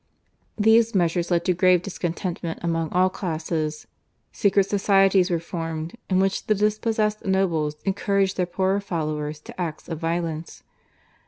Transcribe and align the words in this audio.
These 0.57 0.95
measures 0.95 1.29
led 1.29 1.45
to 1.45 1.53
grave 1.53 1.83
discontent 1.83 2.39
among 2.63 2.91
all 2.91 3.07
classes. 3.11 3.85
Secret 4.31 4.63
societies 4.67 5.29
were 5.29 5.39
formed, 5.39 5.95
in 6.09 6.17
which 6.19 6.47
the 6.47 6.55
dispossessed 6.55 7.23
nobles 7.23 7.75
encouraged 7.85 8.35
their 8.37 8.47
poorer 8.47 8.79
followers 8.79 9.39
to 9.41 9.61
acts 9.61 9.87
of 9.87 9.99
violence. 9.99 10.63